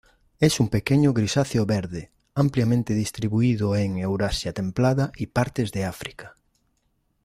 [0.39, 6.37] Es un pequeño grisáceo verde, ampliamente distribuido en Eurasia templada y partes de África.